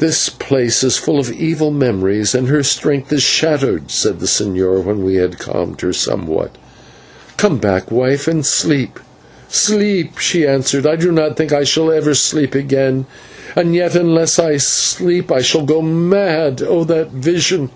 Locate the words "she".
10.18-10.44